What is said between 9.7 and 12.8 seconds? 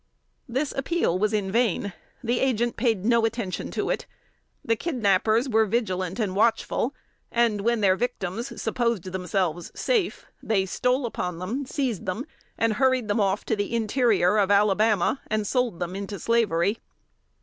safe, they stole upon them, seized them, and